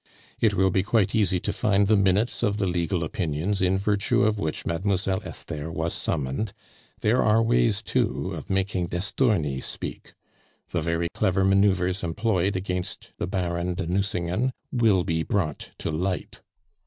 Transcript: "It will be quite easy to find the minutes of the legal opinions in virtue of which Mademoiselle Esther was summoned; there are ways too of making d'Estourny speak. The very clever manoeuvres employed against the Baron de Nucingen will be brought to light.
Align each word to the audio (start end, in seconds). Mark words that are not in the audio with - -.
"It 0.39 0.55
will 0.55 0.71
be 0.71 0.81
quite 0.81 1.13
easy 1.13 1.39
to 1.41 1.53
find 1.53 1.85
the 1.85 1.95
minutes 1.95 2.41
of 2.41 2.57
the 2.57 2.65
legal 2.65 3.03
opinions 3.03 3.61
in 3.61 3.77
virtue 3.77 4.23
of 4.23 4.39
which 4.39 4.65
Mademoiselle 4.65 5.21
Esther 5.23 5.71
was 5.71 5.93
summoned; 5.93 6.53
there 7.01 7.21
are 7.21 7.43
ways 7.43 7.83
too 7.83 8.33
of 8.33 8.49
making 8.49 8.87
d'Estourny 8.87 9.61
speak. 9.61 10.15
The 10.71 10.81
very 10.81 11.07
clever 11.13 11.43
manoeuvres 11.45 12.03
employed 12.03 12.55
against 12.55 13.11
the 13.19 13.27
Baron 13.27 13.75
de 13.75 13.85
Nucingen 13.85 14.53
will 14.71 15.03
be 15.03 15.21
brought 15.21 15.69
to 15.77 15.91
light. 15.91 16.41